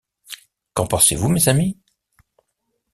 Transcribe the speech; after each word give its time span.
Qu’en 0.73 0.87
pensez-vous, 0.87 1.29
mes 1.29 1.47
amis 1.47 1.77